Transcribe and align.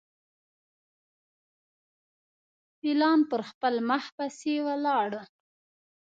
پلان 2.79 3.19
پر 3.29 3.41
خپل 3.49 3.73
مخ 3.89 4.03
پسي 4.15 4.55
ولاړ. 4.67 5.09